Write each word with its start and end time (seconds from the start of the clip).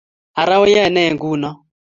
Ara 0.41 0.55
oyaene 0.63 1.01
nguno? 1.13 1.49